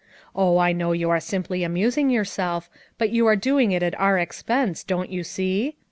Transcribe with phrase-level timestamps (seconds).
[0.35, 4.17] Ob, I know you are simply amusing yourself, but you are doing it at our
[4.17, 5.75] expense, don't you see?